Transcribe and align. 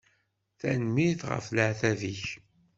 Tanemmirt 0.59 1.21
ɣef 1.29 1.45
leεtab-ik. 1.55 2.23